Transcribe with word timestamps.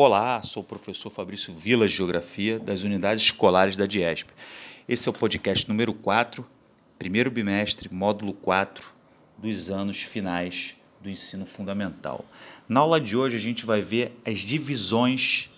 Olá, 0.00 0.40
sou 0.42 0.62
o 0.62 0.64
professor 0.64 1.10
Fabrício 1.10 1.52
Vilas 1.52 1.90
Geografia 1.90 2.60
das 2.60 2.84
unidades 2.84 3.24
escolares 3.24 3.76
da 3.76 3.84
Diesp. 3.84 4.28
Esse 4.88 5.08
é 5.08 5.10
o 5.10 5.12
podcast 5.12 5.68
número 5.68 5.92
4, 5.92 6.46
primeiro 6.96 7.32
bimestre, 7.32 7.92
módulo 7.92 8.32
4 8.32 8.92
dos 9.36 9.70
anos 9.70 10.00
finais 10.00 10.76
do 11.00 11.10
ensino 11.10 11.44
fundamental. 11.44 12.24
Na 12.68 12.78
aula 12.78 13.00
de 13.00 13.16
hoje 13.16 13.34
a 13.34 13.40
gente 13.40 13.66
vai 13.66 13.82
ver 13.82 14.12
as 14.24 14.38
divisões 14.38 15.50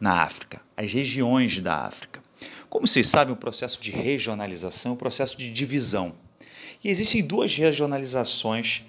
na 0.00 0.22
África, 0.22 0.60
as 0.76 0.92
regiões 0.92 1.60
da 1.60 1.76
África. 1.82 2.20
Como 2.68 2.88
vocês 2.88 3.06
sabem, 3.06 3.32
o 3.32 3.36
processo 3.36 3.80
de 3.80 3.92
regionalização 3.92 4.90
é 4.90 4.94
um 4.94 4.98
processo 4.98 5.38
de 5.38 5.52
divisão. 5.52 6.16
E 6.82 6.88
existem 6.88 7.24
duas 7.24 7.54
regionalizações 7.54 8.82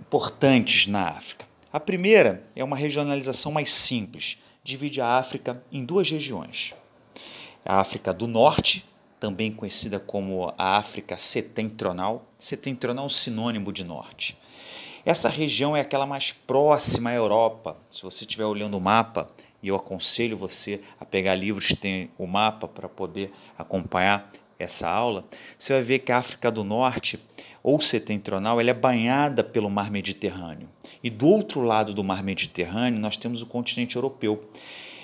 importantes 0.00 0.86
na 0.86 1.06
África. 1.06 1.49
A 1.72 1.78
primeira 1.78 2.42
é 2.56 2.64
uma 2.64 2.76
regionalização 2.76 3.52
mais 3.52 3.70
simples, 3.70 4.38
divide 4.64 5.00
a 5.00 5.18
África 5.18 5.62
em 5.70 5.84
duas 5.84 6.10
regiões. 6.10 6.74
A 7.64 7.78
África 7.78 8.12
do 8.12 8.26
Norte, 8.26 8.84
também 9.20 9.52
conhecida 9.52 10.00
como 10.00 10.52
a 10.58 10.78
África 10.78 11.16
setentrional, 11.16 12.26
setentrional 12.40 13.04
é 13.04 13.06
um 13.06 13.08
sinônimo 13.08 13.72
de 13.72 13.84
norte. 13.84 14.36
Essa 15.06 15.28
região 15.28 15.76
é 15.76 15.80
aquela 15.80 16.06
mais 16.06 16.32
próxima 16.32 17.10
à 17.10 17.14
Europa. 17.14 17.76
Se 17.88 18.02
você 18.02 18.24
estiver 18.24 18.46
olhando 18.46 18.76
o 18.76 18.80
mapa, 18.80 19.30
e 19.62 19.68
eu 19.68 19.76
aconselho 19.76 20.36
você 20.36 20.80
a 20.98 21.04
pegar 21.04 21.36
livros 21.36 21.68
que 21.68 21.76
tem 21.76 22.10
o 22.18 22.26
mapa 22.26 22.66
para 22.66 22.88
poder 22.88 23.30
acompanhar 23.56 24.30
essa 24.62 24.88
aula, 24.88 25.24
você 25.58 25.72
vai 25.72 25.82
ver 25.82 25.98
que 26.00 26.12
a 26.12 26.18
África 26.18 26.50
do 26.50 26.62
Norte 26.62 27.18
ou 27.62 27.80
setentrional 27.80 28.60
ela 28.60 28.70
é 28.70 28.74
banhada 28.74 29.44
pelo 29.44 29.70
mar 29.70 29.90
Mediterrâneo. 29.90 30.68
E 31.02 31.10
do 31.10 31.26
outro 31.26 31.62
lado 31.62 31.94
do 31.94 32.04
mar 32.04 32.22
Mediterrâneo 32.22 33.00
nós 33.00 33.16
temos 33.16 33.42
o 33.42 33.46
continente 33.46 33.96
europeu. 33.96 34.48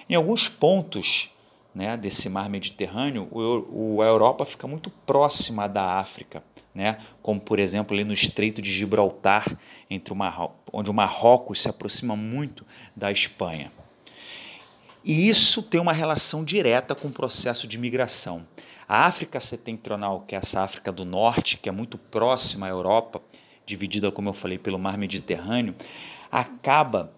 Em 0.08 0.14
alguns 0.14 0.48
pontos 0.48 1.30
né, 1.74 1.96
desse 1.96 2.28
mar 2.28 2.48
Mediterrâneo, 2.48 3.28
o, 3.30 4.00
a 4.00 4.06
Europa 4.06 4.46
fica 4.46 4.66
muito 4.66 4.88
próxima 5.04 5.66
da 5.66 5.98
África, 5.98 6.42
né, 6.74 6.96
como 7.20 7.38
por 7.38 7.58
exemplo 7.58 7.94
ali 7.94 8.04
no 8.04 8.14
Estreito 8.14 8.62
de 8.62 8.72
Gibraltar, 8.72 9.44
entre 9.90 10.12
o 10.12 10.16
Mar, 10.16 10.50
onde 10.72 10.90
o 10.90 10.94
Marrocos 10.94 11.60
se 11.60 11.68
aproxima 11.68 12.16
muito 12.16 12.64
da 12.94 13.12
Espanha. 13.12 13.70
E 15.04 15.28
isso 15.28 15.62
tem 15.62 15.80
uma 15.80 15.92
relação 15.92 16.42
direta 16.42 16.94
com 16.94 17.08
o 17.08 17.12
processo 17.12 17.68
de 17.68 17.78
migração. 17.78 18.44
A 18.88 19.06
África 19.06 19.40
setentrional, 19.40 20.20
que 20.20 20.34
é 20.34 20.38
essa 20.38 20.62
África 20.62 20.92
do 20.92 21.04
Norte, 21.04 21.56
que 21.56 21.68
é 21.68 21.72
muito 21.72 21.98
próxima 21.98 22.66
à 22.66 22.68
Europa, 22.68 23.20
dividida, 23.64 24.12
como 24.12 24.28
eu 24.28 24.32
falei, 24.32 24.58
pelo 24.58 24.78
mar 24.78 24.96
Mediterrâneo, 24.96 25.74
acaba 26.30 27.12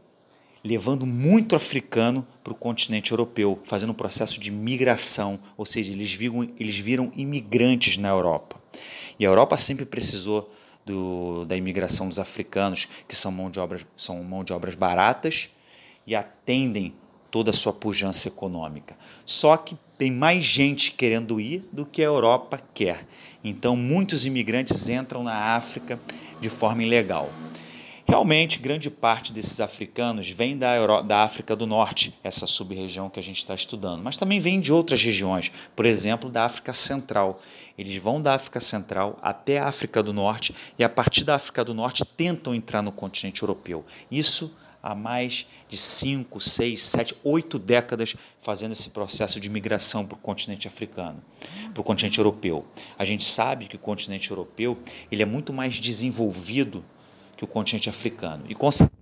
levando 0.64 1.06
muito 1.06 1.54
africano 1.54 2.26
para 2.42 2.52
o 2.52 2.56
continente 2.56 3.12
europeu, 3.12 3.60
fazendo 3.64 3.90
um 3.90 3.94
processo 3.94 4.40
de 4.40 4.50
migração, 4.50 5.38
ou 5.56 5.66
seja, 5.66 5.92
eles 5.92 6.12
viram, 6.12 6.48
eles 6.58 6.78
viram 6.78 7.12
imigrantes 7.14 7.96
na 7.96 8.08
Europa. 8.08 8.60
E 9.18 9.26
a 9.26 9.28
Europa 9.28 9.56
sempre 9.58 9.84
precisou 9.84 10.50
do, 10.84 11.44
da 11.44 11.56
imigração 11.56 12.08
dos 12.08 12.18
africanos, 12.18 12.88
que 13.06 13.14
são 13.14 13.30
mão 13.30 13.50
de 13.50 13.60
obras, 13.60 13.86
são 13.96 14.22
mão 14.24 14.42
de 14.42 14.52
obras 14.52 14.74
baratas 14.74 15.50
e 16.06 16.14
atendem 16.14 16.94
toda 17.30 17.50
a 17.50 17.54
sua 17.54 17.72
pujança 17.72 18.28
econômica. 18.28 18.96
Só 19.24 19.56
que 19.56 19.76
tem 19.96 20.10
mais 20.10 20.44
gente 20.44 20.92
querendo 20.92 21.40
ir 21.40 21.68
do 21.72 21.84
que 21.84 22.02
a 22.02 22.06
Europa 22.06 22.60
quer. 22.72 23.06
Então, 23.42 23.76
muitos 23.76 24.26
imigrantes 24.26 24.88
entram 24.88 25.22
na 25.22 25.56
África 25.56 25.98
de 26.40 26.48
forma 26.48 26.82
ilegal. 26.82 27.30
Realmente, 28.10 28.58
grande 28.58 28.88
parte 28.88 29.34
desses 29.34 29.60
africanos 29.60 30.30
vem 30.30 30.56
da, 30.56 30.74
Euro 30.74 31.02
da 31.02 31.24
África 31.24 31.54
do 31.54 31.66
Norte, 31.66 32.18
essa 32.24 32.46
sub-região 32.46 33.10
que 33.10 33.20
a 33.20 33.22
gente 33.22 33.36
está 33.36 33.54
estudando, 33.54 34.02
mas 34.02 34.16
também 34.16 34.38
vem 34.38 34.60
de 34.60 34.72
outras 34.72 35.02
regiões, 35.02 35.52
por 35.76 35.84
exemplo, 35.84 36.30
da 36.30 36.46
África 36.46 36.72
Central. 36.72 37.38
Eles 37.76 37.94
vão 37.98 38.18
da 38.18 38.32
África 38.32 38.60
Central 38.60 39.18
até 39.20 39.58
a 39.58 39.68
África 39.68 40.02
do 40.02 40.14
Norte 40.14 40.54
e, 40.78 40.84
a 40.84 40.88
partir 40.88 41.22
da 41.22 41.34
África 41.34 41.62
do 41.62 41.74
Norte, 41.74 42.02
tentam 42.02 42.54
entrar 42.54 42.80
no 42.80 42.90
continente 42.90 43.42
europeu. 43.42 43.84
Isso 44.10 44.56
há 44.88 44.94
mais 44.94 45.46
de 45.68 45.76
5, 45.76 46.40
6, 46.40 46.82
7, 46.82 47.14
8 47.22 47.58
décadas 47.58 48.16
fazendo 48.40 48.72
esse 48.72 48.88
processo 48.88 49.38
de 49.38 49.50
migração 49.50 50.06
para 50.06 50.16
o 50.16 50.18
continente 50.18 50.66
africano, 50.66 51.22
para 51.74 51.80
o 51.80 51.84
continente 51.84 52.18
europeu. 52.18 52.66
A 52.98 53.04
gente 53.04 53.24
sabe 53.24 53.66
que 53.66 53.76
o 53.76 53.78
continente 53.78 54.30
europeu 54.30 54.78
ele 55.12 55.22
é 55.22 55.26
muito 55.26 55.52
mais 55.52 55.74
desenvolvido 55.74 56.82
que 57.36 57.44
o 57.44 57.46
continente 57.46 57.90
africano. 57.90 58.46
E, 58.48 58.54
consequentemente, 58.54 58.98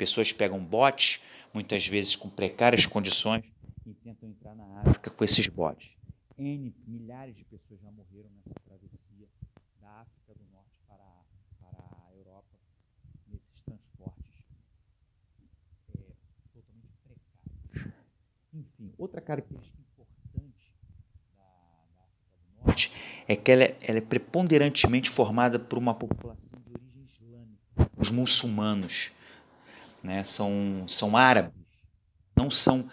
Pessoas 0.00 0.32
pegam 0.32 0.64
botes, 0.64 1.22
muitas 1.52 1.86
vezes 1.86 2.16
com 2.16 2.30
precárias 2.30 2.86
condições, 2.86 3.44
e 3.84 3.92
tentam 3.92 4.30
entrar 4.30 4.54
na 4.54 4.80
África 4.80 5.10
com 5.10 5.22
esses 5.22 5.46
botes. 5.46 5.90
N, 6.38 6.74
milhares 6.86 7.36
de 7.36 7.44
pessoas 7.44 7.78
já 7.82 7.90
morreram 7.90 8.30
nessa 8.30 8.58
travessia 8.64 9.28
da 9.78 9.90
África 10.00 10.32
do 10.34 10.42
Norte 10.50 10.72
para, 10.88 11.04
para 11.60 11.84
a 12.08 12.14
Europa, 12.14 12.48
nesses 13.28 13.60
transportes 13.60 14.42
é, 15.94 16.00
totalmente 16.54 16.96
precários. 17.04 17.92
Enfim, 18.54 18.94
outra 18.96 19.20
característica 19.20 19.82
importante 19.82 20.72
da, 21.36 21.42
da 21.42 22.04
África 22.04 22.38
do 22.40 22.64
Norte 22.64 22.90
é 23.28 23.36
que 23.36 23.52
ela 23.52 23.64
é, 23.64 23.76
ela 23.82 23.98
é 23.98 24.00
preponderantemente 24.00 25.10
formada 25.10 25.58
por 25.58 25.76
uma 25.76 25.92
população 25.92 26.58
de 26.58 26.72
origem 26.72 27.04
islâmica, 27.04 27.90
os 27.98 28.10
muçulmanos 28.10 29.12
né? 30.02 30.24
São, 30.24 30.84
são 30.88 31.16
árabes, 31.16 31.54
não 32.36 32.50
são 32.50 32.90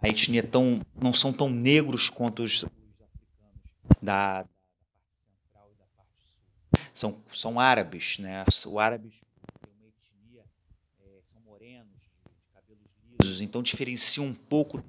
a 0.00 0.08
etnia 0.08 0.42
tão, 0.42 0.80
não 0.94 1.12
são 1.12 1.32
tão 1.32 1.50
negros 1.50 2.08
quanto 2.08 2.42
os, 2.42 2.64
da, 4.00 4.42
da 4.42 4.48
parte. 5.96 6.38
São, 6.92 7.22
são 7.28 7.58
árabes, 7.58 8.18
né? 8.18 8.44
O 8.66 8.78
árabes 8.78 9.14
tem 9.60 9.72
uma 9.74 9.88
etnia, 9.88 10.44
é, 11.00 11.20
são 11.24 11.40
morenos, 11.42 12.00
cabelos 12.52 12.88
lisos, 13.20 13.40
então 13.40 13.62
diferencia 13.62 14.22
um 14.22 14.34
pouco 14.34 14.84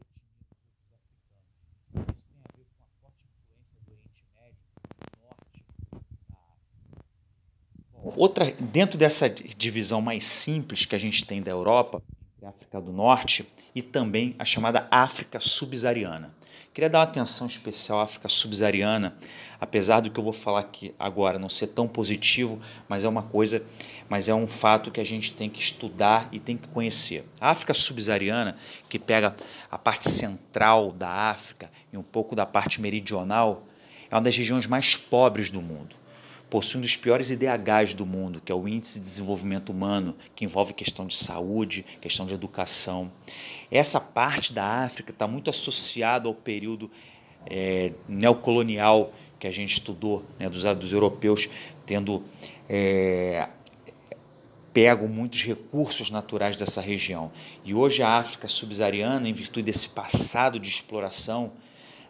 Outra, 8.15 8.51
dentro 8.59 8.97
dessa 8.97 9.29
divisão 9.29 10.01
mais 10.01 10.25
simples 10.25 10.85
que 10.85 10.95
a 10.95 10.99
gente 10.99 11.25
tem 11.25 11.41
da 11.41 11.51
Europa, 11.51 12.01
África 12.49 12.81
do 12.81 12.91
Norte 12.91 13.47
e 13.75 13.81
também 13.81 14.35
a 14.39 14.45
chamada 14.45 14.87
África 14.89 15.39
subsaariana. 15.39 16.33
Queria 16.73 16.89
dar 16.89 16.99
uma 16.99 17.03
atenção 17.05 17.47
especial 17.47 17.99
à 17.99 18.03
África 18.03 18.29
subsaariana, 18.29 19.15
apesar 19.59 19.99
do 19.99 20.09
que 20.09 20.19
eu 20.19 20.23
vou 20.23 20.31
falar 20.31 20.61
aqui 20.61 20.93
agora 20.97 21.37
não 21.37 21.49
ser 21.49 21.67
tão 21.67 21.87
positivo, 21.87 22.59
mas 22.87 23.03
é 23.03 23.09
uma 23.09 23.23
coisa, 23.23 23.63
mas 24.07 24.29
é 24.29 24.33
um 24.33 24.47
fato 24.47 24.91
que 24.91 25.01
a 25.01 25.03
gente 25.03 25.33
tem 25.33 25.49
que 25.49 25.59
estudar 25.59 26.29
e 26.31 26.39
tem 26.39 26.55
que 26.55 26.67
conhecer. 26.69 27.25
A 27.41 27.49
África 27.49 27.73
subsaariana, 27.73 28.55
que 28.87 28.97
pega 28.97 29.35
a 29.69 29.77
parte 29.77 30.09
central 30.09 30.91
da 30.91 31.09
África 31.09 31.69
e 31.91 31.97
um 31.97 32.03
pouco 32.03 32.35
da 32.35 32.45
parte 32.45 32.79
meridional, 32.79 33.65
é 34.09 34.15
uma 34.15 34.21
das 34.21 34.37
regiões 34.37 34.65
mais 34.65 34.95
pobres 34.95 35.49
do 35.49 35.61
mundo 35.61 35.98
possui 36.49 36.79
um 36.79 36.81
dos 36.81 36.95
piores 36.95 37.29
IDHs 37.29 37.93
do 37.93 38.05
mundo, 38.05 38.41
que 38.43 38.51
é 38.51 38.55
o 38.55 38.67
Índice 38.67 38.99
de 38.99 39.05
Desenvolvimento 39.05 39.69
Humano, 39.69 40.15
que 40.35 40.43
envolve 40.43 40.73
questão 40.73 41.05
de 41.05 41.15
saúde, 41.15 41.85
questão 42.01 42.25
de 42.25 42.33
educação. 42.33 43.11
Essa 43.71 43.99
parte 43.99 44.51
da 44.51 44.65
África 44.65 45.11
está 45.11 45.27
muito 45.27 45.49
associada 45.49 46.27
ao 46.27 46.33
período 46.33 46.89
é, 47.45 47.93
neocolonial 48.07 49.13
que 49.39 49.47
a 49.47 49.51
gente 49.51 49.73
estudou, 49.73 50.25
né, 50.37 50.49
dos, 50.49 50.63
dos 50.75 50.91
europeus 50.91 51.47
tendo 51.85 52.23
é, 52.67 53.47
pego 54.73 55.07
muitos 55.07 55.43
recursos 55.43 56.09
naturais 56.09 56.57
dessa 56.57 56.81
região. 56.81 57.31
E 57.63 57.73
hoje 57.73 58.01
a 58.01 58.09
África 58.17 58.47
subsaariana, 58.47 59.27
em 59.27 59.33
virtude 59.33 59.63
desse 59.63 59.89
passado 59.89 60.59
de 60.59 60.67
exploração, 60.67 61.51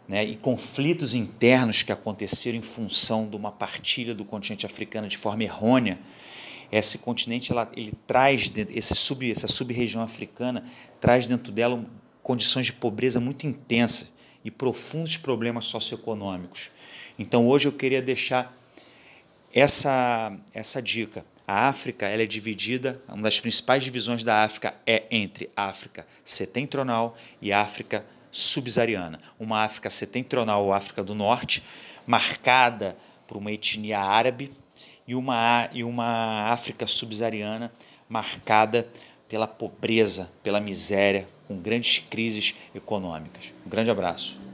né, 0.08 0.24
e 0.24 0.36
conflitos 0.36 1.14
internos 1.14 1.82
que 1.82 1.92
aconteceram 1.92 2.58
em 2.58 2.62
função 2.62 3.28
de 3.28 3.36
uma 3.36 3.52
partilha 3.52 4.14
do 4.14 4.24
continente 4.24 4.66
africano 4.66 5.06
de 5.06 5.16
forma 5.16 5.44
errônea. 5.44 5.98
Esse 6.72 6.98
continente 6.98 7.50
ela, 7.50 7.70
ele 7.76 7.92
traz 8.06 8.52
esse 8.70 8.94
sub, 8.94 9.30
essa 9.30 9.48
sub-região 9.48 10.02
africana 10.02 10.64
traz 11.00 11.26
dentro 11.26 11.52
dela 11.52 11.84
condições 12.22 12.66
de 12.66 12.72
pobreza 12.72 13.18
muito 13.20 13.46
intensas 13.46 14.12
e 14.44 14.50
profundos 14.50 15.16
problemas 15.16 15.66
socioeconômicos. 15.66 16.70
Então 17.18 17.46
hoje 17.46 17.68
eu 17.68 17.72
queria 17.72 18.00
deixar 18.00 18.54
essa 19.52 20.36
essa 20.54 20.80
dica. 20.80 21.24
A 21.46 21.68
África 21.68 22.06
ela 22.06 22.22
é 22.22 22.26
dividida, 22.26 23.02
uma 23.08 23.22
das 23.22 23.40
principais 23.40 23.82
divisões 23.82 24.22
da 24.22 24.44
África 24.44 24.74
é 24.86 25.04
entre 25.10 25.50
África 25.56 26.06
setentrional 26.24 27.16
e 27.42 27.52
África 27.52 28.06
subsaariana. 28.30 29.20
Uma 29.38 29.64
África 29.64 29.90
setentrional 29.90 30.64
ou 30.64 30.72
África 30.72 31.02
do 31.02 31.14
Norte, 31.14 31.62
marcada 32.06 32.96
por 33.26 33.36
uma 33.36 33.52
etnia 33.52 33.98
árabe, 34.00 34.50
e 35.06 35.14
uma, 35.14 35.68
e 35.72 35.82
uma 35.82 36.50
África 36.50 36.86
subsaariana 36.86 37.72
marcada 38.08 38.86
pela 39.28 39.46
pobreza, 39.46 40.30
pela 40.42 40.60
miséria, 40.60 41.26
com 41.46 41.56
grandes 41.58 41.98
crises 41.98 42.54
econômicas. 42.74 43.52
Um 43.66 43.70
grande 43.70 43.90
abraço. 43.90 44.49